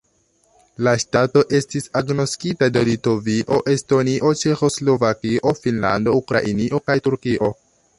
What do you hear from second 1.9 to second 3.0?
agnoskita de